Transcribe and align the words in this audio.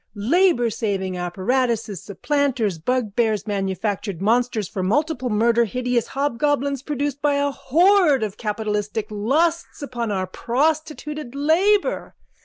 Laboursaving 0.17 1.15
apparatuses, 1.15 2.01
supplanters, 2.03 2.79
bugbears, 2.79 3.45
manufactured 3.45 4.19
monsters 4.19 4.67
for 4.67 4.81
mutual 4.81 5.29
murder, 5.29 5.65
hideous 5.65 6.07
hobgoblins 6.07 6.81
produced 6.81 7.21
by 7.21 7.35
a 7.35 7.51
horde 7.51 8.23
of 8.23 8.35
capitalistic 8.35 9.05
lusts 9.11 9.83
upon 9.83 10.09
our 10.09 10.25
prostituted 10.25 11.35
labour. 11.35 12.15